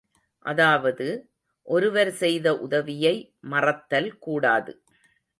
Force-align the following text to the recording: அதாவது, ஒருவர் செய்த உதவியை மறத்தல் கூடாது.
அதாவது, 0.45 1.07
ஒருவர் 1.67 2.11
செய்த 2.13 2.57
உதவியை 2.57 3.13
மறத்தல் 3.49 4.17
கூடாது. 4.17 4.73